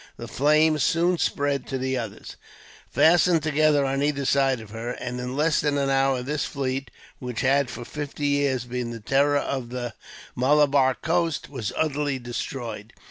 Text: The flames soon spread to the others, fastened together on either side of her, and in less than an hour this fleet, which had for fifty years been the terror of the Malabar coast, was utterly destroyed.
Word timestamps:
The 0.17 0.27
flames 0.27 0.81
soon 0.81 1.19
spread 1.19 1.67
to 1.67 1.77
the 1.77 1.95
others, 1.95 2.35
fastened 2.89 3.43
together 3.43 3.85
on 3.85 4.01
either 4.01 4.25
side 4.25 4.59
of 4.59 4.71
her, 4.71 4.89
and 4.89 5.19
in 5.19 5.37
less 5.37 5.61
than 5.61 5.77
an 5.77 5.91
hour 5.91 6.23
this 6.23 6.43
fleet, 6.43 6.89
which 7.19 7.41
had 7.41 7.69
for 7.69 7.85
fifty 7.85 8.25
years 8.25 8.65
been 8.65 8.89
the 8.89 8.99
terror 8.99 9.37
of 9.37 9.69
the 9.69 9.93
Malabar 10.35 10.95
coast, 10.95 11.49
was 11.49 11.71
utterly 11.77 12.17
destroyed. 12.17 12.93